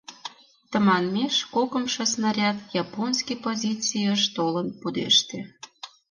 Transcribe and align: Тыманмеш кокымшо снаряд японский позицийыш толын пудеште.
Тыманмеш 0.71 1.35
кокымшо 1.55 2.03
снаряд 2.13 2.57
японский 2.83 3.37
позицийыш 3.45 4.21
толын 4.35 4.67
пудеште. 4.79 5.39